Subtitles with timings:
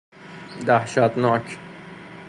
[0.65, 1.57] دهشت ناک